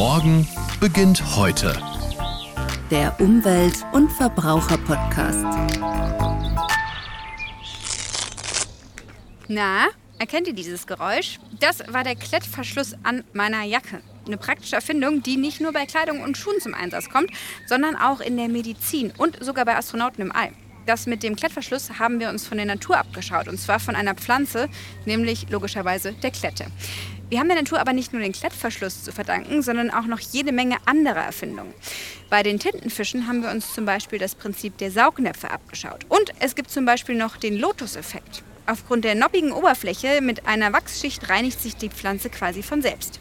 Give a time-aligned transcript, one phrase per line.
[0.00, 0.48] Morgen
[0.80, 1.78] beginnt heute.
[2.90, 5.44] Der Umwelt- und Verbraucher-Podcast.
[9.48, 11.38] Na, erkennt ihr dieses Geräusch?
[11.60, 14.00] Das war der Klettverschluss an meiner Jacke.
[14.26, 17.30] Eine praktische Erfindung, die nicht nur bei Kleidung und Schuhen zum Einsatz kommt,
[17.66, 20.48] sondern auch in der Medizin und sogar bei Astronauten im All.
[20.86, 24.14] Das mit dem Klettverschluss haben wir uns von der Natur abgeschaut und zwar von einer
[24.14, 24.70] Pflanze,
[25.04, 26.64] nämlich logischerweise der Klette.
[27.30, 30.50] Wir haben der Natur aber nicht nur den Klettverschluss zu verdanken, sondern auch noch jede
[30.50, 31.72] Menge anderer Erfindungen.
[32.28, 36.04] Bei den Tintenfischen haben wir uns zum Beispiel das Prinzip der Saugnäpfe abgeschaut.
[36.08, 38.42] Und es gibt zum Beispiel noch den Lotus-Effekt.
[38.66, 43.20] Aufgrund der noppigen Oberfläche mit einer Wachsschicht reinigt sich die Pflanze quasi von selbst.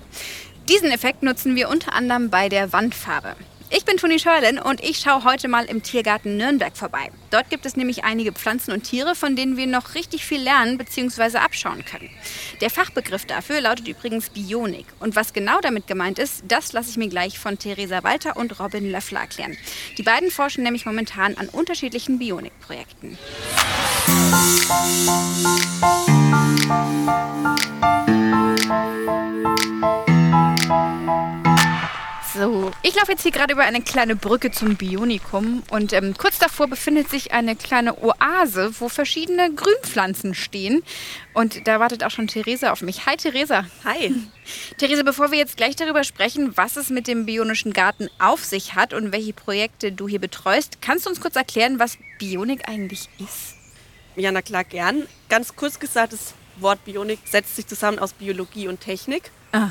[0.67, 3.35] Diesen Effekt nutzen wir unter anderem bei der Wandfarbe.
[3.71, 7.11] Ich bin Toni Scheulen und ich schaue heute mal im Tiergarten Nürnberg vorbei.
[7.29, 10.79] Dort gibt es nämlich einige Pflanzen und Tiere, von denen wir noch richtig viel lernen
[10.79, 11.37] bzw.
[11.37, 12.09] abschauen können.
[12.61, 14.87] Der Fachbegriff dafür lautet übrigens Bionik.
[14.99, 18.59] Und was genau damit gemeint ist, das lasse ich mir gleich von Theresa Walter und
[18.59, 19.55] Robin Löffler erklären.
[19.99, 23.19] Die beiden forschen nämlich momentan an unterschiedlichen Bionik-Projekten.
[32.33, 36.37] So, ich laufe jetzt hier gerade über eine kleine Brücke zum Bionikum und ähm, kurz
[36.37, 40.83] davor befindet sich eine kleine Oase, wo verschiedene Grünpflanzen stehen.
[41.33, 43.07] Und da wartet auch schon Theresa auf mich.
[43.07, 43.65] Hi Theresa.
[43.83, 44.13] Hi.
[44.77, 48.75] Theresa, bevor wir jetzt gleich darüber sprechen, was es mit dem Bionischen Garten auf sich
[48.75, 53.09] hat und welche Projekte du hier betreust, kannst du uns kurz erklären, was Bionik eigentlich
[53.17, 53.55] ist?
[54.15, 55.07] Ja, na klar, gern.
[55.29, 59.31] Ganz kurz gesagt, das Wort Bionik setzt sich zusammen aus Biologie und Technik.
[59.51, 59.69] Ah.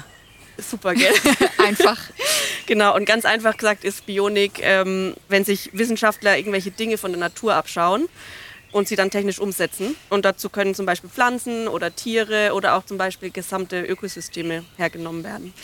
[0.58, 1.12] Super, gell?
[1.58, 1.98] Einfach.
[2.66, 7.20] genau, und ganz einfach gesagt ist Bionik, ähm, wenn sich Wissenschaftler irgendwelche Dinge von der
[7.20, 8.08] Natur abschauen
[8.72, 9.96] und sie dann technisch umsetzen.
[10.10, 15.24] Und dazu können zum Beispiel Pflanzen oder Tiere oder auch zum Beispiel gesamte Ökosysteme hergenommen
[15.24, 15.54] werden.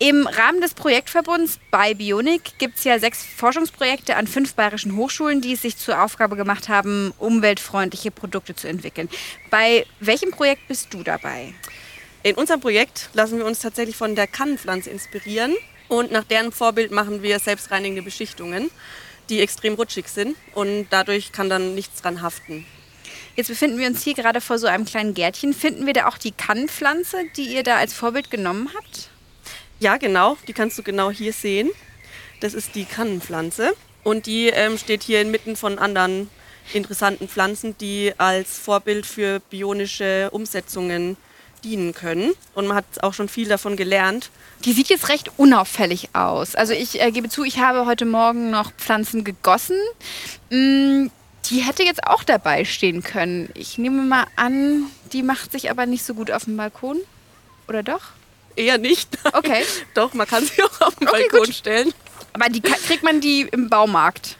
[0.00, 5.40] Im Rahmen des Projektverbunds bei Bionik gibt es ja sechs Forschungsprojekte an fünf bayerischen Hochschulen,
[5.40, 9.08] die es sich zur Aufgabe gemacht haben, umweltfreundliche Produkte zu entwickeln.
[9.50, 11.54] Bei welchem Projekt bist du dabei?
[12.24, 15.54] In unserem Projekt lassen wir uns tatsächlich von der Kannenpflanze inspirieren
[15.88, 18.70] und nach deren Vorbild machen wir selbstreinigende Beschichtungen,
[19.28, 22.64] die extrem rutschig sind und dadurch kann dann nichts dran haften.
[23.36, 25.52] Jetzt befinden wir uns hier gerade vor so einem kleinen Gärtchen.
[25.52, 29.10] Finden wir da auch die Kannenpflanze, die ihr da als Vorbild genommen habt?
[29.78, 30.38] Ja, genau.
[30.48, 31.70] Die kannst du genau hier sehen.
[32.40, 36.30] Das ist die Kannenpflanze und die ähm, steht hier inmitten von anderen
[36.72, 41.18] interessanten Pflanzen, die als Vorbild für bionische Umsetzungen
[41.64, 42.32] dienen können.
[42.54, 44.30] Und man hat auch schon viel davon gelernt.
[44.64, 46.54] Die sieht jetzt recht unauffällig aus.
[46.54, 49.76] Also ich äh, gebe zu, ich habe heute Morgen noch Pflanzen gegossen.
[50.50, 51.06] Mm,
[51.50, 53.50] die hätte jetzt auch dabei stehen können.
[53.54, 56.98] Ich nehme mal an, die macht sich aber nicht so gut auf dem Balkon.
[57.68, 58.02] Oder doch?
[58.56, 59.18] Eher nicht.
[59.32, 59.64] Okay.
[59.94, 61.54] doch, man kann sie auch auf den okay, Balkon gut.
[61.54, 61.92] stellen.
[62.32, 64.36] Aber die kriegt man die im Baumarkt.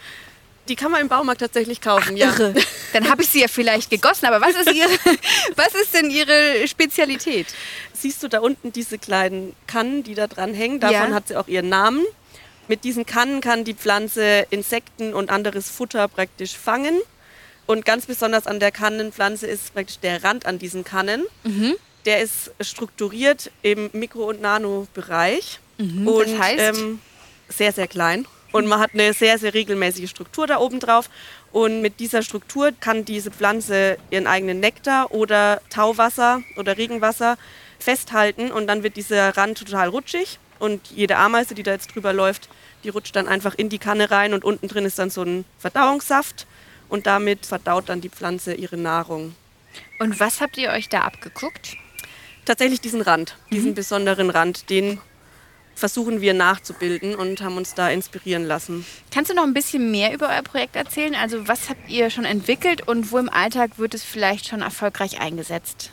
[0.69, 2.27] Die kann man im Baumarkt tatsächlich kaufen, Ach, ja.
[2.29, 2.55] Irre.
[2.95, 4.27] Dann habe ich sie ja vielleicht gegossen.
[4.27, 4.89] Aber was ist, ihre,
[5.57, 7.49] was ist denn Ihre Spezialität?
[7.93, 10.81] Siehst du da unten diese kleinen Kannen, die da dran hängen?
[10.81, 11.15] Davon Ja.
[11.15, 12.05] hat sie auch ihren Namen.
[12.69, 16.99] Mit diesen Kannen kann die Pflanze Insekten und anderes Futter praktisch fangen.
[17.67, 21.25] Und ganz besonders an der Kannenpflanze ist praktisch der Rand an diesen Kannen.
[21.45, 21.75] Mhm.
[22.05, 25.59] Der ist strukturiert im Mikro- und Nanobereich.
[25.79, 26.79] Mhm, und das heißt?
[26.79, 27.01] ähm,
[27.49, 28.27] sehr, sehr klein.
[28.53, 31.11] Und man hat eine sehr, sehr regelmäßige Struktur da oben drauf.
[31.55, 37.39] Und mit dieser Struktur kann diese Pflanze ihren eigenen Nektar oder Tauwasser oder Regenwasser
[37.79, 38.51] festhalten.
[38.51, 40.41] Und dann wird dieser Rand total rutschig.
[40.59, 42.49] Und jede Ameise, die da jetzt drüber läuft,
[42.83, 44.35] die rutscht dann einfach in die Kanne rein.
[44.35, 46.49] Und unten drin ist dann so ein Verdauungssaft.
[46.89, 49.37] Und damit verdaut dann die Pflanze ihre Nahrung.
[50.01, 51.77] Und was habt ihr euch da abgeguckt?
[52.47, 55.01] Tatsächlich diesen Rand, diesen besonderen Rand, den
[55.75, 58.87] versuchen wir nachzubilden und haben uns da inspirieren lassen.
[59.11, 61.15] Kannst du noch ein bisschen mehr über euer Projekt erzählen?
[61.15, 65.21] Also was habt ihr schon entwickelt und wo im Alltag wird es vielleicht schon erfolgreich
[65.21, 65.91] eingesetzt?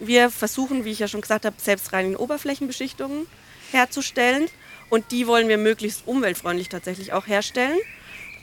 [0.00, 3.26] Wir versuchen, wie ich ja schon gesagt habe, selbstreinigende Oberflächenbeschichtungen
[3.72, 4.48] herzustellen
[4.90, 7.78] und die wollen wir möglichst umweltfreundlich tatsächlich auch herstellen.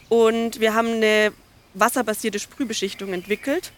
[0.10, 1.32] Und wir haben eine
[1.74, 3.72] wasserbasierte Sprühbeschichtung entwickelt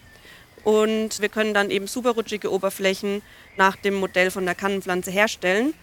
[0.63, 3.21] und wir können dann eben superrutschige Oberflächen
[3.55, 5.73] nach dem Modell von der Kannenpflanze herstellen.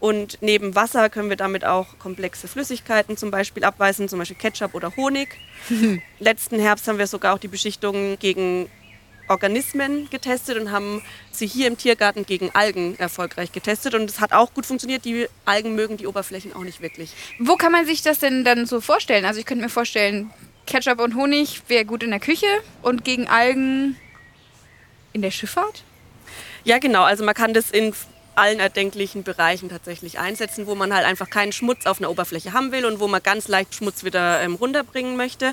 [0.00, 4.74] Und neben Wasser können wir damit auch komplexe Flüssigkeiten zum Beispiel abweisen, zum Beispiel Ketchup
[4.74, 5.28] oder Honig.
[6.18, 8.68] Letzten Herbst haben wir sogar auch die Beschichtung gegen
[9.28, 13.94] Organismen getestet und haben sie hier im Tiergarten gegen Algen erfolgreich getestet.
[13.94, 15.04] Und es hat auch gut funktioniert.
[15.04, 17.12] Die Algen mögen die Oberflächen auch nicht wirklich.
[17.38, 19.24] Wo kann man sich das denn dann so vorstellen?
[19.24, 20.30] Also ich könnte mir vorstellen,
[20.66, 22.46] Ketchup und Honig wäre gut in der Küche
[22.82, 23.96] und gegen Algen
[25.12, 25.84] in der Schifffahrt?
[26.64, 27.02] Ja, genau.
[27.02, 27.94] Also man kann das in
[28.36, 32.72] allen erdenklichen Bereichen tatsächlich einsetzen, wo man halt einfach keinen Schmutz auf einer Oberfläche haben
[32.72, 35.52] will und wo man ganz leicht Schmutz wieder ähm, runterbringen möchte.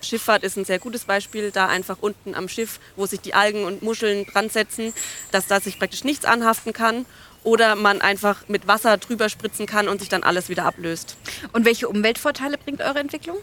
[0.00, 3.64] Schifffahrt ist ein sehr gutes Beispiel, da einfach unten am Schiff, wo sich die Algen
[3.64, 4.92] und Muscheln dran setzen,
[5.30, 7.06] dass da sich praktisch nichts anhaften kann
[7.44, 11.16] oder man einfach mit Wasser drüber spritzen kann und sich dann alles wieder ablöst.
[11.52, 13.38] Und welche Umweltvorteile bringt eure Entwicklung?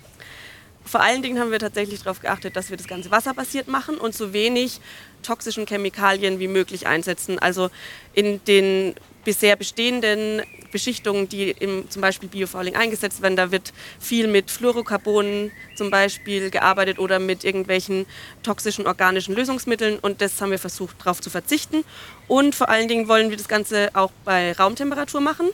[0.84, 4.16] Vor allen Dingen haben wir tatsächlich darauf geachtet, dass wir das Ganze wasserbasiert machen und
[4.16, 4.80] so wenig
[5.22, 7.38] toxischen Chemikalien wie möglich einsetzen.
[7.38, 7.70] Also
[8.14, 10.42] in den bisher bestehenden
[10.72, 16.50] Beschichtungen, die im zum Beispiel Biofouling eingesetzt werden, da wird viel mit Fluorocarbonen zum Beispiel
[16.50, 18.06] gearbeitet oder mit irgendwelchen
[18.44, 21.84] toxischen organischen Lösungsmitteln und das haben wir versucht darauf zu verzichten.
[22.28, 25.50] Und vor allen Dingen wollen wir das Ganze auch bei Raumtemperatur machen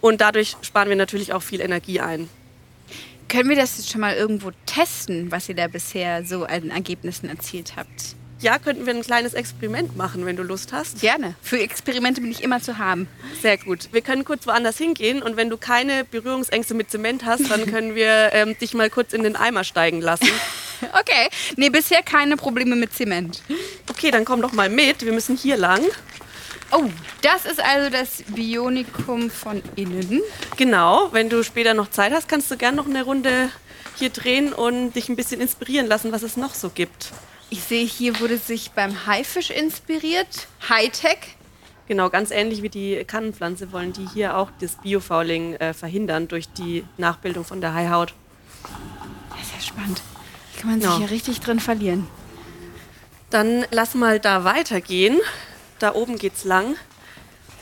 [0.00, 2.28] und dadurch sparen wir natürlich auch viel Energie ein.
[3.28, 7.28] Können wir das jetzt schon mal irgendwo testen, was ihr da bisher so an Ergebnissen
[7.28, 8.16] erzielt habt?
[8.40, 11.00] Ja, könnten wir ein kleines Experiment machen, wenn du Lust hast.
[11.00, 11.34] Gerne.
[11.42, 13.08] Für Experimente bin ich immer zu haben.
[13.42, 13.88] Sehr gut.
[13.92, 17.94] Wir können kurz woanders hingehen und wenn du keine Berührungsängste mit Zement hast, dann können
[17.96, 20.28] wir ähm, dich mal kurz in den Eimer steigen lassen.
[20.80, 21.28] Okay.
[21.56, 23.42] Nee, bisher keine Probleme mit Zement.
[23.90, 25.04] Okay, dann komm doch mal mit.
[25.04, 25.80] Wir müssen hier lang.
[26.70, 26.84] Oh,
[27.22, 30.20] das ist also das Bionikum von innen.
[30.56, 33.48] Genau, wenn du später noch Zeit hast, kannst du gerne noch eine Runde
[33.96, 37.12] hier drehen und dich ein bisschen inspirieren lassen, was es noch so gibt.
[37.50, 40.46] Ich sehe, hier wurde sich beim Haifisch inspiriert.
[40.68, 41.36] Hightech.
[41.86, 46.50] Genau, ganz ähnlich wie die Kannenpflanze wollen die hier auch das Biofouling äh, verhindern durch
[46.52, 48.12] die Nachbildung von der Haihaut.
[49.30, 50.02] Das ist ja spannend.
[50.52, 50.98] Hier kann man sich Ja.
[50.98, 52.06] hier richtig drin verlieren.
[53.30, 55.18] Dann lass mal da weitergehen.
[55.78, 56.76] Da oben geht's lang.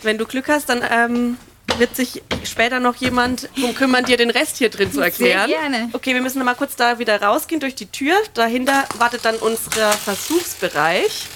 [0.03, 1.37] Wenn du Glück hast, dann ähm,
[1.79, 5.51] wird sich später noch jemand drum kümmern, dir den Rest hier drin zu erklären.
[5.51, 5.91] gerne.
[5.93, 8.15] Okay, wir müssen mal kurz da wieder rausgehen durch die Tür.
[8.35, 11.27] Dahinter wartet dann unser Versuchsbereich.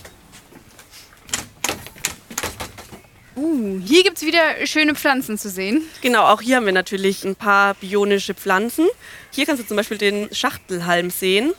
[3.37, 5.83] Uh, hier gibt es wieder schöne Pflanzen zu sehen.
[6.03, 8.87] Genau, auch hier haben wir natürlich ein paar bionische Pflanzen.
[9.31, 11.55] Hier kannst du zum Beispiel den Schachtelhalm sehen.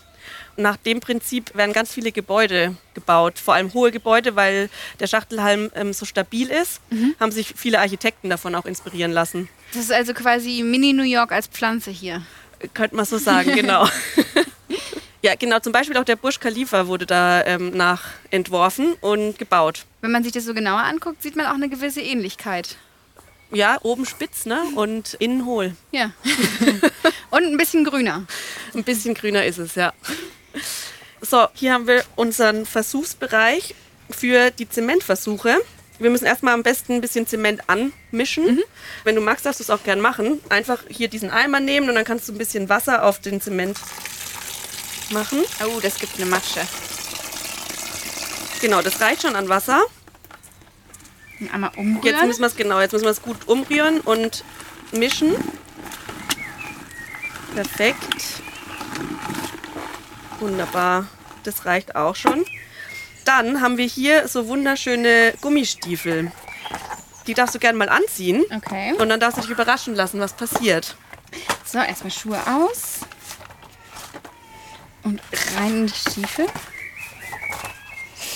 [0.61, 4.69] Nach dem Prinzip werden ganz viele Gebäude gebaut, vor allem hohe Gebäude, weil
[4.99, 6.81] der Schachtelhalm ähm, so stabil ist,
[7.19, 9.49] haben sich viele Architekten davon auch inspirieren lassen.
[9.73, 12.21] Das ist also quasi Mini-New York als Pflanze hier.
[12.73, 13.87] Könnte man so sagen, genau.
[15.23, 19.85] ja, genau, zum Beispiel auch der Burj Khalifa wurde da ähm, nach entworfen und gebaut.
[20.01, 22.77] Wenn man sich das so genauer anguckt, sieht man auch eine gewisse Ähnlichkeit.
[23.51, 24.61] Ja, oben spitz ne?
[24.75, 25.75] und innen hohl.
[25.91, 26.11] Ja.
[27.31, 28.25] Und ein bisschen grüner.
[28.73, 29.93] Ein bisschen grüner ist es, ja.
[31.31, 33.73] So, hier haben wir unseren Versuchsbereich
[34.09, 35.55] für die Zementversuche.
[35.97, 38.59] Wir müssen erstmal am besten ein bisschen Zement anmischen.
[39.05, 40.41] Wenn du magst, darfst du es auch gern machen.
[40.49, 43.79] Einfach hier diesen Eimer nehmen und dann kannst du ein bisschen Wasser auf den Zement
[45.11, 45.39] machen.
[45.63, 46.67] Oh, das gibt eine Matsche.
[48.59, 49.85] Genau, das reicht schon an Wasser.
[51.53, 52.03] Einmal umrühren.
[52.03, 54.43] Jetzt müssen wir es genau, jetzt müssen wir es gut umrühren und
[54.91, 55.33] mischen.
[57.55, 58.41] Perfekt.
[60.41, 61.07] Wunderbar.
[61.43, 62.45] Das reicht auch schon.
[63.25, 66.31] Dann haben wir hier so wunderschöne Gummistiefel.
[67.27, 68.43] Die darfst du gerne mal anziehen.
[68.55, 68.93] Okay.
[68.97, 70.95] Und dann darfst du dich überraschen lassen, was passiert.
[71.65, 72.99] So, erstmal Schuhe aus.
[75.03, 75.21] Und
[75.57, 76.47] rein in die Stiefel.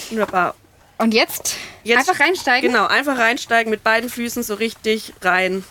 [0.10, 0.56] Wunderbar.
[0.98, 2.72] Und jetzt, Jetzt- einfach reinsteigen.
[2.72, 5.64] Genau, einfach reinsteigen mit beiden Füßen so richtig rein.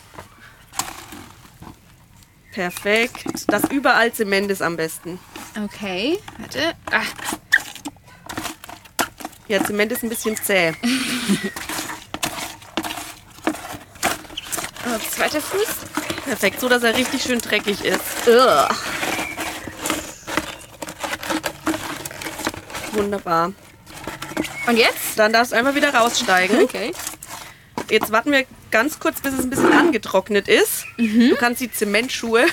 [2.51, 3.25] Perfekt.
[3.47, 5.19] Das überall Zement ist am besten.
[5.63, 6.73] Okay, warte.
[6.91, 7.05] Ach,
[9.47, 10.69] Ja, Zement ist ein bisschen zäh.
[14.85, 15.67] und zweiter Fuß.
[16.25, 18.01] Perfekt, so dass er richtig schön dreckig ist.
[18.27, 18.67] Ugh.
[22.93, 23.53] Wunderbar.
[24.67, 25.17] Und jetzt?
[25.17, 26.59] Dann darfst du einfach wieder raussteigen.
[26.63, 26.91] Okay.
[27.87, 30.85] Jetzt warten wir ganz kurz, bis es ein bisschen angetrocknet ist.
[30.97, 32.47] Du kannst die Zementschuhe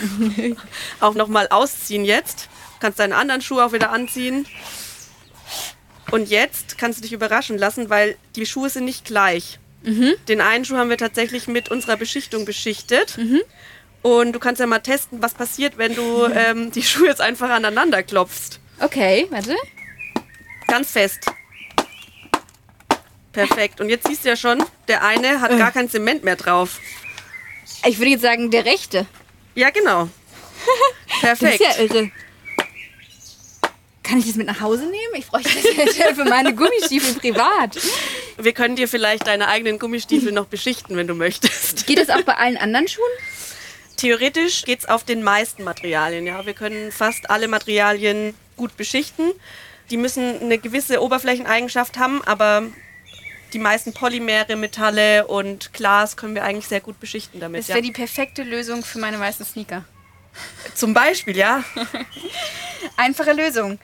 [1.00, 2.50] auch nochmal ausziehen jetzt.
[2.82, 4.44] Du kannst deine anderen Schuhe auch wieder anziehen.
[6.10, 9.60] Und jetzt kannst du dich überraschen lassen, weil die Schuhe sind nicht gleich.
[9.84, 13.20] Den einen Schuh haben wir tatsächlich mit unserer Beschichtung beschichtet.
[14.02, 17.50] Und du kannst ja mal testen, was passiert, wenn du ähm, die Schuhe jetzt einfach
[17.50, 18.58] aneinander klopfst.
[18.80, 19.54] Okay, warte.
[20.66, 21.26] Ganz fest.
[23.32, 23.80] Perfekt.
[23.80, 26.80] Und jetzt siehst du ja schon, der eine hat gar kein Zement mehr drauf.
[27.86, 29.06] Ich würde jetzt sagen, der rechte.
[29.54, 30.08] Ja, genau.
[31.22, 31.60] Das Perfekt.
[31.60, 32.10] ist ja irre.
[34.02, 35.14] Kann ich das mit nach Hause nehmen?
[35.14, 37.78] Ich bräuchte das für meine Gummistiefel privat.
[38.36, 41.86] Wir können dir vielleicht deine eigenen Gummistiefel noch beschichten, wenn du möchtest.
[41.86, 43.04] Geht das auch bei allen anderen Schuhen?
[43.96, 46.26] Theoretisch geht es auf den meisten Materialien.
[46.26, 49.32] Ja, wir können fast alle Materialien gut beschichten.
[49.90, 52.64] Die müssen eine gewisse Oberflächeneigenschaft haben, aber
[53.52, 57.60] die meisten Polymere, Metalle und Glas können wir eigentlich sehr gut beschichten damit.
[57.60, 57.84] Das wäre ja.
[57.84, 59.84] die perfekte Lösung für meine weißen Sneaker.
[60.74, 61.64] Zum Beispiel, ja.
[62.96, 63.78] Einfache Lösung.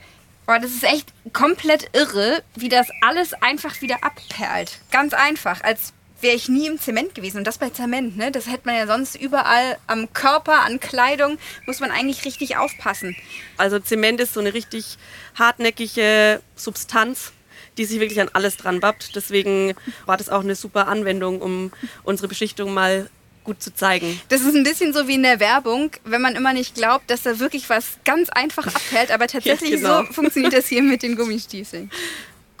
[0.45, 4.79] Boah, das ist echt komplett irre, wie das alles einfach wieder abperlt.
[4.91, 7.37] Ganz einfach, als wäre ich nie im Zement gewesen.
[7.37, 8.31] Und das bei Zement, ne?
[8.31, 13.15] Das hätte man ja sonst überall am Körper, an Kleidung, muss man eigentlich richtig aufpassen.
[13.57, 14.97] Also Zement ist so eine richtig
[15.35, 17.31] hartnäckige Substanz,
[17.77, 19.15] die sich wirklich an alles dran wappt.
[19.15, 19.75] Deswegen
[20.05, 21.71] war das auch eine super Anwendung, um
[22.03, 23.09] unsere Beschichtung mal
[23.43, 24.19] gut zu zeigen.
[24.29, 27.23] Das ist ein bisschen so wie in der Werbung, wenn man immer nicht glaubt, dass
[27.23, 30.05] da wirklich was ganz einfach abhält, aber tatsächlich ja, genau.
[30.05, 31.89] so funktioniert das hier mit den Gummistiefeln.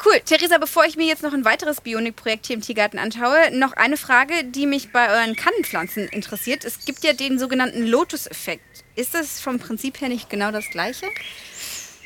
[0.03, 0.21] Cool.
[0.23, 3.97] Theresa, bevor ich mir jetzt noch ein weiteres Bionik-Projekt hier im Tiergarten anschaue, noch eine
[3.97, 6.63] Frage, die mich bei euren Kannenpflanzen interessiert.
[6.63, 8.85] Es gibt ja den sogenannten Lotus-Effekt.
[8.95, 11.05] Ist das vom Prinzip her nicht genau das Gleiche?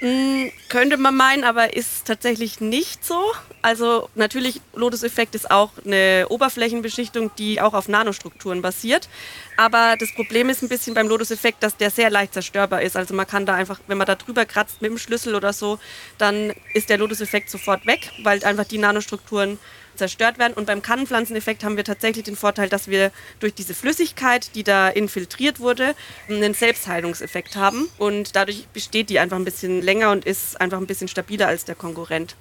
[0.04, 3.24] Hm, könnte man meinen, aber ist tatsächlich nicht so.
[3.62, 9.08] Also natürlich, Lotus-Effekt ist auch eine Oberflächenbeschichtung, die auch auf Nanostrukturen basiert.
[9.56, 12.98] Aber das Problem ist ein bisschen beim Lotus-Effekt, dass der sehr leicht zerstörbar ist.
[12.98, 15.80] Also man kann da einfach, wenn man da drüber kratzt mit dem Schlüssel oder so,
[16.18, 19.58] dann ist der Lotus-Effekt sofort weg, weil einfach die Nanostrukturen
[19.96, 20.54] zerstört werden.
[20.54, 24.90] Und beim Kannenpflanzeneffekt haben wir tatsächlich den Vorteil, dass wir durch diese Flüssigkeit, die da
[24.90, 25.96] infiltriert wurde,
[26.30, 27.90] einen Selbstheilungseffekt haben.
[27.98, 31.66] Und dadurch besteht die einfach ein bisschen länger und ist einfach ein bisschen stabiler als
[31.66, 32.36] der Konkurrent.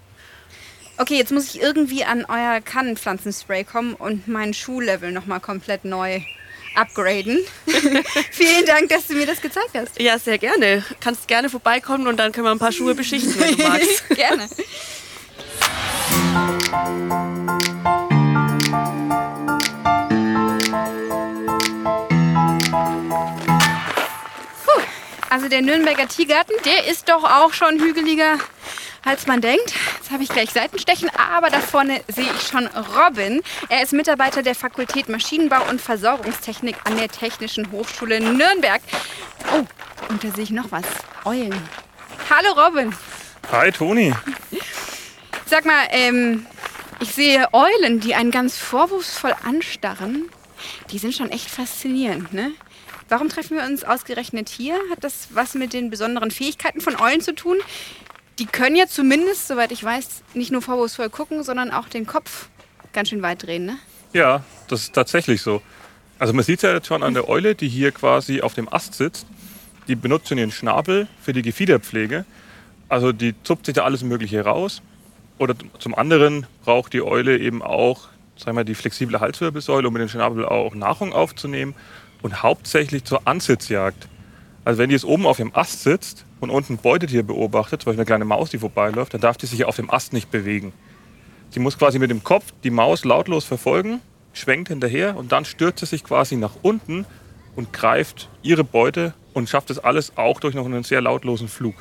[0.98, 6.20] Okay, jetzt muss ich irgendwie an euer Kannenpflanzenspray kommen und mein Schuhlevel nochmal komplett neu
[6.74, 7.38] upgraden.
[8.30, 10.00] Vielen Dank, dass du mir das gezeigt hast.
[10.00, 10.84] Ja, sehr gerne.
[11.00, 14.08] Kannst gerne vorbeikommen und dann können wir ein paar Schuhe beschichten, wenn du magst.
[14.14, 14.48] gerne.
[25.32, 28.36] Also der Nürnberger Tiergarten, der ist doch auch schon hügeliger,
[29.02, 29.72] als man denkt.
[29.96, 33.42] Jetzt habe ich gleich Seitenstechen, aber da vorne sehe ich schon Robin.
[33.70, 38.82] Er ist Mitarbeiter der Fakultät Maschinenbau und Versorgungstechnik an der Technischen Hochschule Nürnberg.
[39.54, 39.64] Oh,
[40.10, 40.84] und da sehe ich noch was.
[41.24, 41.66] Eulen.
[42.28, 42.94] Hallo Robin.
[43.50, 44.12] Hi Toni.
[45.52, 46.46] Sag mal, ähm,
[46.98, 50.30] ich sehe Eulen, die einen ganz vorwurfsvoll anstarren.
[50.90, 52.52] Die sind schon echt faszinierend, ne?
[53.10, 54.76] Warum treffen wir uns ausgerechnet hier?
[54.90, 57.58] Hat das was mit den besonderen Fähigkeiten von Eulen zu tun?
[58.38, 62.48] Die können ja zumindest, soweit ich weiß, nicht nur vorwurfsvoll gucken, sondern auch den Kopf
[62.94, 63.76] ganz schön weit drehen, ne?
[64.14, 65.60] Ja, das ist tatsächlich so.
[66.18, 68.72] Also man sieht es ja jetzt schon an der Eule, die hier quasi auf dem
[68.72, 69.26] Ast sitzt.
[69.86, 72.24] Die benutzt ihren Schnabel für die Gefiederpflege.
[72.88, 74.80] Also die zupft sich da alles Mögliche raus.
[75.38, 80.02] Oder zum anderen braucht die Eule eben auch sagen wir, die flexible Halswirbelsäule, um mit
[80.02, 81.74] dem Schnabel auch Nahrung aufzunehmen.
[82.22, 84.08] Und hauptsächlich zur Ansitzjagd.
[84.64, 87.90] Also wenn die jetzt oben auf dem Ast sitzt und unten ein Beutetier beobachtet, zum
[87.90, 90.72] Beispiel eine kleine Maus, die vorbeiläuft, dann darf die sich auf dem Ast nicht bewegen.
[91.50, 94.00] Sie muss quasi mit dem Kopf die Maus lautlos verfolgen,
[94.32, 97.06] schwenkt hinterher und dann stürzt sie sich quasi nach unten
[97.56, 101.74] und greift ihre Beute und schafft das alles auch durch noch einen sehr lautlosen Flug.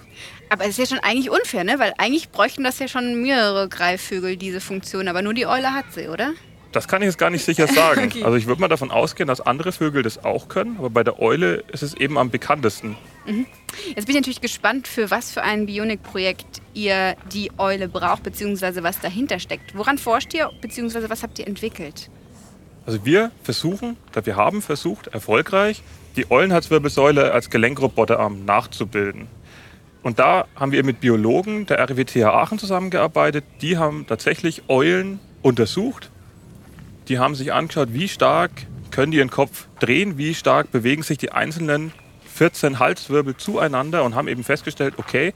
[0.51, 1.79] Aber es ist ja schon eigentlich unfair, ne?
[1.79, 5.07] Weil eigentlich bräuchten das ja schon mehrere Greifvögel, diese Funktion.
[5.07, 6.33] Aber nur die Eule hat sie, oder?
[6.73, 8.03] Das kann ich jetzt gar nicht sicher sagen.
[8.11, 8.23] okay.
[8.25, 10.75] Also ich würde mal davon ausgehen, dass andere Vögel das auch können.
[10.77, 12.97] Aber bei der Eule ist es eben am bekanntesten.
[13.25, 13.45] Mhm.
[13.95, 18.83] Jetzt bin ich natürlich gespannt, für was für ein Bionic-Projekt ihr die Eule braucht, beziehungsweise
[18.83, 19.73] was dahinter steckt.
[19.73, 22.09] Woran forscht ihr, beziehungsweise was habt ihr entwickelt?
[22.85, 25.81] Also wir versuchen, oder wir haben versucht, erfolgreich,
[26.17, 29.29] die Eulenhalswirbelsäule als Gelenkroboterarm nachzubilden.
[30.03, 33.43] Und da haben wir mit Biologen der RWTH Aachen zusammengearbeitet.
[33.61, 36.09] Die haben tatsächlich Eulen untersucht.
[37.07, 38.51] Die haben sich angeschaut, wie stark
[38.89, 41.91] können die ihren Kopf drehen, wie stark bewegen sich die einzelnen
[42.33, 45.33] 14 Halswirbel zueinander und haben eben festgestellt, okay,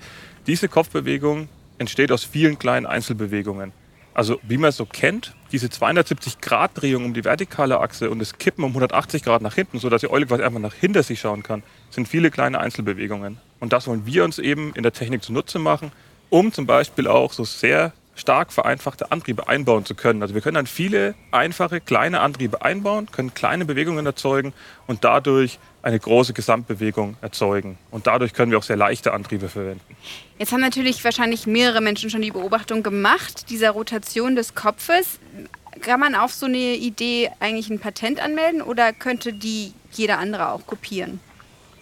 [0.48, 3.72] diese Kopfbewegung entsteht aus vielen kleinen Einzelbewegungen.
[4.14, 8.64] Also wie man es so kennt, diese 270-Grad-Drehung um die vertikale Achse und das Kippen
[8.64, 11.64] um 180 Grad nach hinten, sodass die Eule quasi einfach nach hinter sich schauen kann,
[11.90, 13.40] sind viele kleine Einzelbewegungen.
[13.66, 15.92] Und das wollen wir uns eben in der Technik zunutze machen,
[16.30, 20.22] um zum Beispiel auch so sehr stark vereinfachte Antriebe einbauen zu können.
[20.22, 24.54] Also wir können dann viele einfache kleine Antriebe einbauen, können kleine Bewegungen erzeugen
[24.86, 27.80] und dadurch eine große Gesamtbewegung erzeugen.
[27.90, 29.82] Und dadurch können wir auch sehr leichte Antriebe verwenden.
[30.38, 35.20] Jetzt haben natürlich wahrscheinlich mehrere Menschen schon die Beobachtung gemacht, dieser Rotation des Kopfes.
[35.82, 40.52] Kann man auf so eine Idee eigentlich ein Patent anmelden oder könnte die jeder andere
[40.52, 41.20] auch kopieren?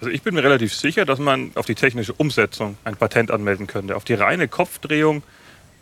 [0.03, 3.67] Also ich bin mir relativ sicher, dass man auf die technische Umsetzung ein Patent anmelden
[3.67, 3.95] könnte.
[3.95, 5.23] Auf die reine Kopfdrehung,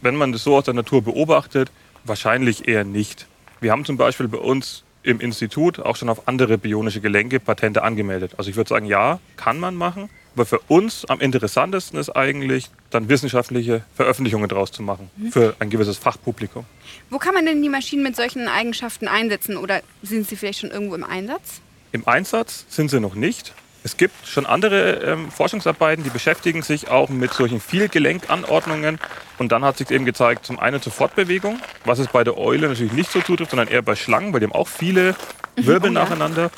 [0.02, 1.72] wenn man das so aus der Natur beobachtet,
[2.04, 3.26] wahrscheinlich eher nicht.
[3.62, 7.82] Wir haben zum Beispiel bei uns im Institut auch schon auf andere bionische Gelenke Patente
[7.82, 8.34] angemeldet.
[8.38, 12.70] Also ich würde sagen, ja, kann man machen, Aber für uns am interessantesten ist eigentlich,
[12.90, 16.66] dann wissenschaftliche Veröffentlichungen draus zu machen für ein gewisses Fachpublikum.
[17.10, 20.72] Wo kann man denn die Maschinen mit solchen Eigenschaften einsetzen oder sind sie vielleicht schon
[20.72, 21.60] irgendwo im Einsatz?
[21.92, 23.54] Im Einsatz sind sie noch nicht.
[23.84, 29.00] Es gibt schon andere ähm, Forschungsarbeiten, die beschäftigen sich auch mit solchen Vielgelenkanordnungen.
[29.40, 32.68] Und dann hat sich eben gezeigt, zum einen zur Fortbewegung, was es bei der Eule
[32.68, 35.16] natürlich nicht so zutrifft, sondern eher bei Schlangen, bei dem auch viele
[35.56, 36.02] Wirbel Oh ja.
[36.02, 36.52] nacheinander.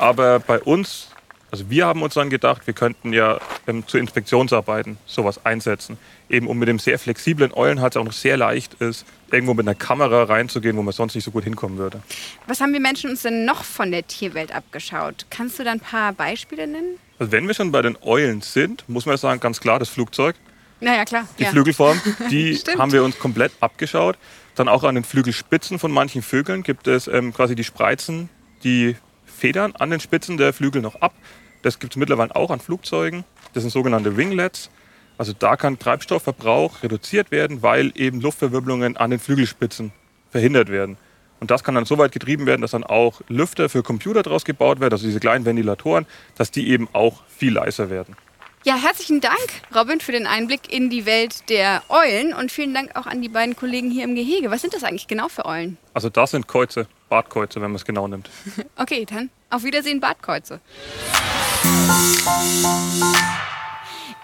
[0.00, 1.10] Aber bei uns,
[1.50, 5.96] also wir haben uns dann gedacht, wir könnten ja ähm, zu Inspektionsarbeiten sowas einsetzen.
[6.28, 9.74] Eben um mit dem sehr flexiblen Eulenhals auch noch sehr leicht ist, irgendwo mit einer
[9.74, 12.02] Kamera reinzugehen, wo man sonst nicht so gut hinkommen würde.
[12.46, 15.26] Was haben wir Menschen uns denn noch von der Tierwelt abgeschaut?
[15.30, 16.98] Kannst du da ein paar Beispiele nennen?
[17.18, 20.36] Also wenn wir schon bei den Eulen sind, muss man sagen, ganz klar das Flugzeug.
[20.80, 21.26] Naja, klar.
[21.38, 21.50] Die ja.
[21.50, 22.00] Flügelform,
[22.30, 24.18] die haben wir uns komplett abgeschaut.
[24.54, 28.28] Dann auch an den Flügelspitzen von manchen Vögeln gibt es ähm, quasi die Spreizen,
[28.64, 28.96] die
[29.38, 31.14] Federn an den Spitzen der Flügel noch ab.
[31.62, 33.24] Das gibt es mittlerweile auch an Flugzeugen.
[33.54, 34.70] Das sind sogenannte Winglets.
[35.16, 39.92] Also da kann Treibstoffverbrauch reduziert werden, weil eben Luftverwirbelungen an den Flügelspitzen
[40.30, 40.96] verhindert werden.
[41.40, 44.44] Und das kann dann so weit getrieben werden, dass dann auch Lüfter für Computer draus
[44.44, 48.16] gebaut werden, also diese kleinen Ventilatoren, dass die eben auch viel leiser werden.
[48.64, 49.38] Ja, herzlichen Dank,
[49.74, 53.28] Robin, für den Einblick in die Welt der Eulen und vielen Dank auch an die
[53.28, 54.50] beiden Kollegen hier im Gehege.
[54.50, 55.78] Was sind das eigentlich genau für Eulen?
[55.94, 58.30] Also das sind Käuze, Bartkäuze, wenn man es genau nimmt.
[58.76, 60.60] Okay, dann auf Wiedersehen, Bartkreuze.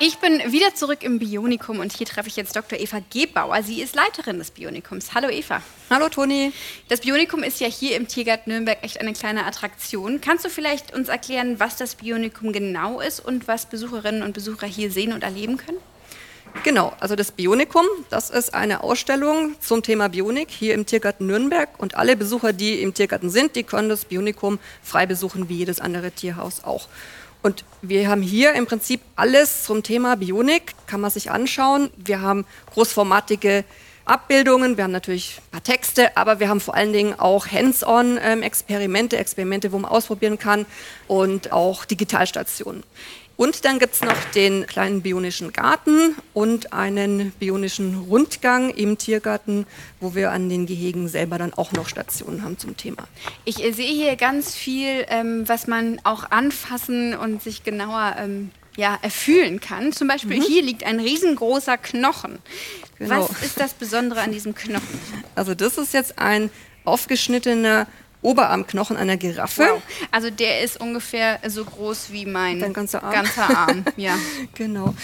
[0.01, 2.79] Ich bin wieder zurück im Bionikum und hier treffe ich jetzt Dr.
[2.79, 3.63] Eva Gebauer.
[3.63, 5.15] Sie ist Leiterin des Bionikums.
[5.15, 5.63] Hallo Eva.
[5.89, 6.53] Hallo Toni.
[6.89, 10.21] Das Bionikum ist ja hier im Tiergarten Nürnberg echt eine kleine Attraktion.
[10.21, 14.67] Kannst du vielleicht uns erklären, was das Bionikum genau ist und was Besucherinnen und Besucher
[14.67, 15.79] hier sehen und erleben können?
[16.63, 21.69] Genau, also das Bionikum, das ist eine Ausstellung zum Thema Bionik hier im Tiergarten Nürnberg.
[21.79, 25.81] Und alle Besucher, die im Tiergarten sind, die können das Bionikum frei besuchen, wie jedes
[25.81, 26.89] andere Tierhaus auch.
[27.43, 31.91] Und wir haben hier im Prinzip alles zum Thema Bionik, kann man sich anschauen.
[31.97, 33.65] Wir haben großformatige
[34.07, 39.17] Abbildungen, wir haben natürlich ein paar Texte, aber wir haben vor allen Dingen auch Hands-on-Experimente,
[39.17, 40.67] Experimente, wo man ausprobieren kann
[41.09, 42.83] und auch Digitalstationen.
[43.37, 49.67] Und dann gibt es noch den kleinen bionischen Garten und einen bionischen Rundgang im Tiergarten,
[50.01, 53.09] wo wir an den Gehegen selber dann auch noch Stationen haben zum Thema.
[53.45, 58.51] Ich äh, sehe hier ganz viel, ähm, was man auch anfassen und sich genauer ähm,
[58.77, 59.93] ja, erfühlen kann.
[59.93, 62.39] Zum Beispiel hier liegt ein riesengroßer Knochen.
[62.99, 63.29] Genau.
[63.29, 65.01] Was ist das Besondere an diesem Knochen?
[65.35, 66.51] Also das ist jetzt ein
[66.85, 67.87] aufgeschnittener
[68.25, 69.63] Oberarmknochen einer Giraffe.
[69.71, 69.83] Wow.
[70.11, 73.13] Also der ist ungefähr so groß wie mein Dein ganzer Arm.
[73.13, 73.85] ganzer Arm.
[73.97, 74.17] Ja.
[74.55, 74.95] Genau.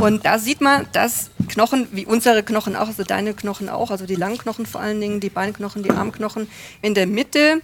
[0.00, 4.06] Und da sieht man, dass Knochen, wie unsere Knochen auch, also deine Knochen auch, also
[4.06, 6.48] die Langknochen vor allen Dingen, die Beinknochen, die Armknochen,
[6.80, 7.60] in der Mitte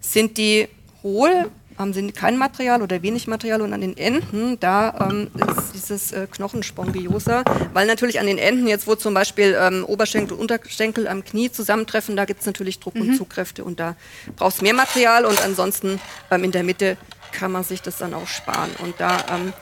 [0.00, 0.68] sind die
[1.04, 5.72] hohl, haben sie kein Material oder wenig Material und an den Enden, da ähm, ist
[5.74, 10.40] dieses äh, Knochenspongiosa, weil natürlich an den Enden, jetzt wo zum Beispiel ähm, Oberschenkel und
[10.40, 13.94] Unterschenkel am Knie zusammentreffen, da gibt es natürlich Druck und Zugkräfte und da
[14.36, 16.96] brauchst mehr Material und ansonsten ähm, in der Mitte
[17.32, 18.70] kann man sich das dann auch sparen.
[18.82, 19.52] Und da ähm,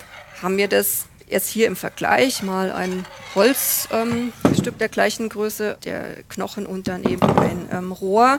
[0.43, 4.33] haben wir das jetzt hier im Vergleich mal ein Holzstück ähm,
[4.79, 8.39] der gleichen Größe, der Knochen und dann eben ein ähm, Rohr,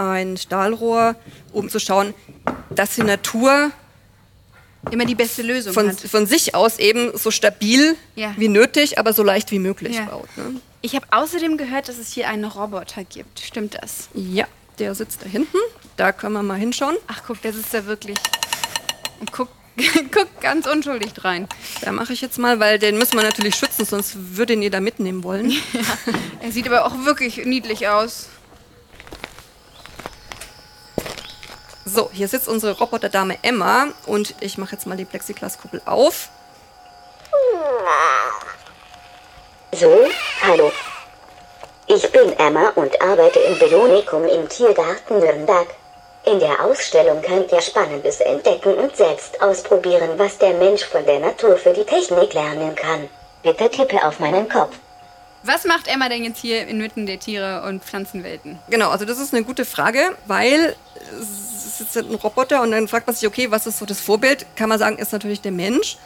[0.00, 1.14] ein Stahlrohr,
[1.52, 2.14] um zu schauen,
[2.70, 3.70] dass die Natur
[4.90, 6.00] Immer die beste Lösung von, hat.
[6.00, 8.32] von sich aus eben so stabil Ja.
[8.38, 10.06] wie nötig, aber so leicht wie möglich Ja.
[10.06, 10.34] baut.
[10.38, 10.58] Ne?
[10.80, 13.40] Ich habe außerdem gehört, dass es hier einen Roboter gibt.
[13.40, 14.08] Stimmt das?
[14.14, 14.46] Ja,
[14.78, 15.58] der sitzt da hinten.
[15.98, 16.96] Da können wir mal hinschauen.
[17.08, 18.16] Ach guck, der sitzt da wirklich
[19.20, 19.52] und guckt,
[20.12, 21.46] guckt ganz unschuldig rein.
[21.82, 24.80] Da mache ich jetzt mal, weil den müssen wir natürlich schützen, sonst würde ihn jeder
[24.80, 25.52] mitnehmen wollen.
[26.42, 28.30] Er sieht aber auch wirklich niedlich aus.
[31.92, 36.28] So, hier sitzt unsere Roboterdame Emma und ich mache jetzt mal die Plexiglaskuppel auf.
[39.72, 40.06] So,
[40.42, 40.70] hallo.
[41.88, 45.66] Ich bin Emma und arbeite im Bionikum im Tiergarten Nürnberg.
[46.26, 51.18] In der Ausstellung könnt ihr Spannendes entdecken und selbst ausprobieren, was der Mensch von der
[51.18, 53.08] Natur für die Technik lernen kann.
[53.42, 54.76] Bitte tippe auf meinen Kopf.
[55.42, 58.58] Was macht Emma denn jetzt hier inmitten der Tiere- und Pflanzenwelten?
[58.68, 60.76] Genau, also das ist eine gute Frage, weil
[61.18, 64.44] es ist ein Roboter und dann fragt man sich, okay, was ist so das Vorbild?
[64.54, 65.96] Kann man sagen, ist natürlich der Mensch.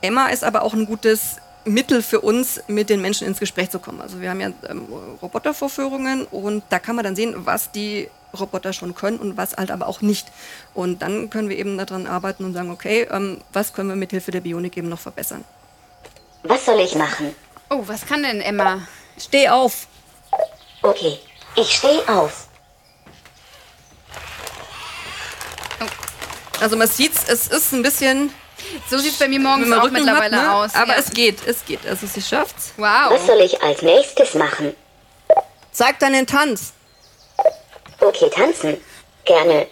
[0.00, 3.78] Emma ist aber auch ein gutes Mittel für uns, mit den Menschen ins Gespräch zu
[3.78, 4.00] kommen.
[4.00, 4.86] Also wir haben ja ähm,
[5.22, 9.70] Robotervorführungen und da kann man dann sehen, was die Roboter schon können und was halt
[9.70, 10.30] aber auch nicht.
[10.74, 14.10] Und dann können wir eben daran arbeiten und sagen, okay, ähm, was können wir mit
[14.10, 15.44] Hilfe der Bionik eben noch verbessern?
[16.42, 17.34] Was soll ich machen?
[17.74, 18.86] Oh, was kann denn Emma?
[19.18, 19.88] Steh auf!
[20.82, 21.18] Okay,
[21.56, 22.46] ich stehe auf.
[26.60, 28.32] Also man sieht's, es ist ein bisschen
[28.88, 30.54] So sieht es bei mir morgens auch Rücken mittlerweile hat, ne?
[30.54, 30.74] aus.
[30.76, 30.98] Aber ja.
[31.00, 31.84] es geht, es geht.
[31.84, 32.72] Also sie schafft's.
[32.76, 33.10] wow.
[33.10, 34.76] Was soll ich als nächstes machen?
[35.72, 36.74] Zeig deinen Tanz.
[37.98, 38.76] Okay, tanzen.
[39.24, 39.66] Gerne.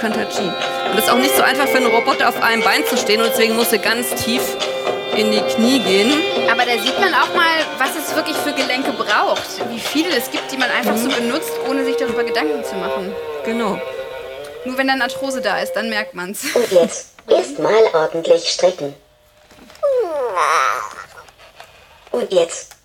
[0.00, 0.42] Emma kann Tai Chi.
[0.90, 3.20] Und es ist auch nicht so einfach für einen Roboter auf einem Bein zu stehen
[3.20, 4.42] und deswegen muss sie ganz tief
[5.16, 6.22] in die Knie gehen.
[6.50, 7.46] Aber da sieht man auch mal,
[7.78, 9.42] was es wirklich für Gelenke braucht.
[9.70, 13.12] Wie viele es gibt, die man einfach so benutzt, ohne sich darüber Gedanken zu machen.
[13.44, 13.80] Genau.
[14.64, 16.44] Nur wenn dann Arthrose da ist, dann merkt man's.
[16.54, 18.94] Und jetzt erstmal ordentlich strecken.
[22.12, 22.76] Und jetzt.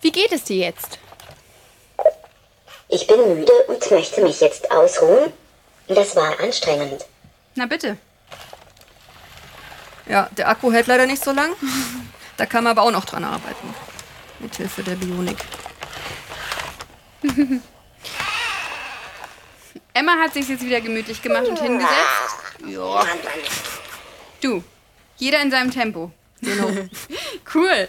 [0.00, 0.98] Wie geht es dir jetzt?
[2.88, 5.32] Ich bin müde und möchte mich jetzt ausruhen.
[5.88, 7.04] Das war anstrengend.
[7.54, 7.96] Na bitte.
[10.08, 11.50] Ja, der Akku hält leider nicht so lang.
[12.36, 13.74] Da kann man aber auch noch dran arbeiten.
[14.38, 15.38] Mit Hilfe der Bionik.
[19.94, 21.92] Emma hat sich jetzt wieder gemütlich gemacht und hingesetzt.
[22.66, 23.04] Ja.
[24.42, 24.62] Du,
[25.16, 26.12] jeder in seinem Tempo.
[26.40, 26.70] Genau.
[27.54, 27.88] Cool.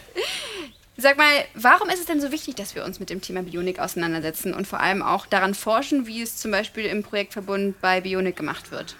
[0.99, 3.77] Sag mal, warum ist es denn so wichtig, dass wir uns mit dem Thema Bionik
[3.77, 8.36] auseinandersetzen und vor allem auch daran forschen, wie es zum Beispiel im Projektverbund bei Bionik
[8.36, 8.95] gemacht wird?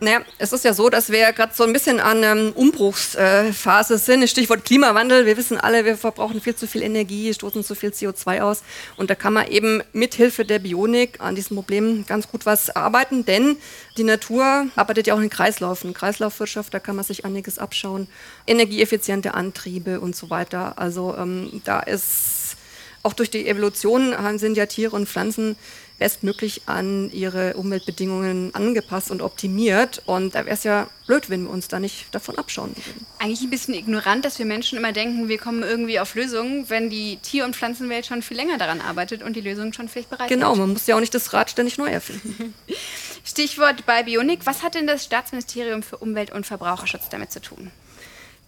[0.00, 4.28] Naja, es ist ja so, dass wir gerade so ein bisschen an ähm, Umbruchsphase sind.
[4.28, 5.24] Stichwort Klimawandel.
[5.24, 8.62] Wir wissen alle, wir verbrauchen viel zu viel Energie, stoßen zu viel CO2 aus.
[8.96, 12.74] Und da kann man eben mit Hilfe der Bionik an diesem Problem ganz gut was
[12.74, 13.56] arbeiten, denn
[13.96, 15.94] die Natur arbeitet ja auch in Kreislaufen.
[15.94, 18.08] Kreislaufwirtschaft, da kann man sich einiges abschauen.
[18.48, 20.76] Energieeffiziente Antriebe und so weiter.
[20.76, 22.56] Also ähm, da ist
[23.04, 25.56] auch durch die Evolution sind ja Tiere und Pflanzen
[25.98, 30.02] bestmöglich an ihre Umweltbedingungen angepasst und optimiert.
[30.06, 33.06] Und da wäre es ja blöd, wenn wir uns da nicht davon abschauen würden.
[33.18, 36.90] Eigentlich ein bisschen ignorant, dass wir Menschen immer denken, wir kommen irgendwie auf Lösungen, wenn
[36.90, 40.28] die Tier- und Pflanzenwelt schon viel länger daran arbeitet und die Lösungen schon vielleicht bereit
[40.28, 40.60] Genau, sind.
[40.60, 42.54] man muss ja auch nicht das Rad ständig neu erfinden.
[43.24, 44.40] Stichwort bei Bionik.
[44.44, 47.70] Was hat denn das Staatsministerium für Umwelt- und Verbraucherschutz damit zu tun?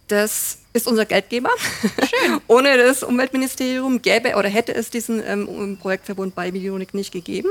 [0.07, 1.49] Das ist unser Geldgeber.
[1.81, 2.39] Schön.
[2.47, 7.49] Ohne das Umweltministerium gäbe oder hätte es diesen ähm, Projektverbund bei Bionik nicht gegeben.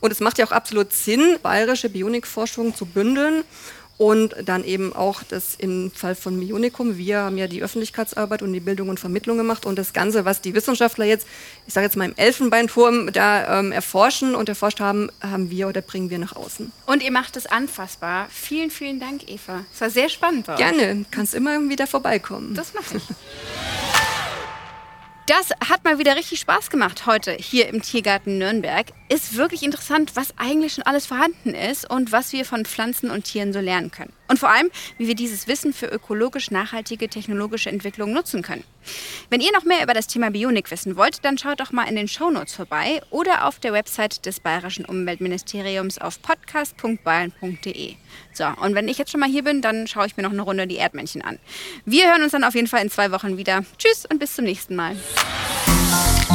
[0.00, 3.44] Und es macht ja auch absolut Sinn, bayerische Bionikforschung zu bündeln
[3.96, 6.98] und dann eben auch das im Fall von Bionikum.
[6.98, 10.40] Wir haben ja die Öffentlichkeitsarbeit und die Bildung und Vermittlung gemacht und das Ganze, was
[10.40, 11.26] die Wissenschaftler jetzt,
[11.66, 15.80] ich sage jetzt mal im Elfenbeinturm, da ähm, erforschen und erforscht haben, haben wir oder
[15.80, 16.72] bringen wir nach außen.
[16.86, 18.26] Und ihr macht es anfassbar.
[18.30, 19.64] Vielen, vielen Dank, Eva.
[19.72, 20.58] Es war sehr spannend bei euch.
[20.58, 22.54] Gerne, kannst immer wieder vorbeikommen.
[22.54, 23.02] Das mache ich.
[25.26, 28.88] Das hat mal wieder richtig Spaß gemacht heute hier im Tiergarten Nürnberg.
[29.08, 33.24] Ist wirklich interessant, was eigentlich schon alles vorhanden ist und was wir von Pflanzen und
[33.24, 34.12] Tieren so lernen können.
[34.34, 34.68] Und vor allem,
[34.98, 38.64] wie wir dieses Wissen für ökologisch nachhaltige technologische Entwicklung nutzen können.
[39.30, 41.94] Wenn ihr noch mehr über das Thema Bionik wissen wollt, dann schaut doch mal in
[41.94, 47.94] den Shownotes vorbei oder auf der Website des Bayerischen Umweltministeriums auf podcast.bayern.de.
[48.32, 50.42] So, und wenn ich jetzt schon mal hier bin, dann schaue ich mir noch eine
[50.42, 51.38] Runde die Erdmännchen an.
[51.84, 53.64] Wir hören uns dann auf jeden Fall in zwei Wochen wieder.
[53.78, 54.96] Tschüss und bis zum nächsten Mal.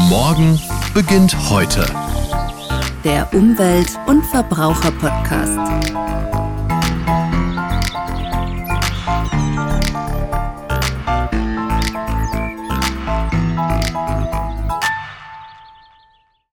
[0.07, 0.57] Morgen
[0.93, 1.85] beginnt heute.
[3.03, 6.38] Der Umwelt- und Verbraucher-Podcast.